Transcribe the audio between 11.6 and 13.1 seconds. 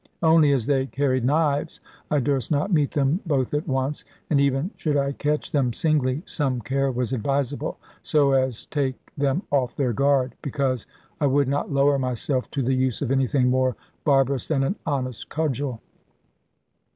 lower myself to the use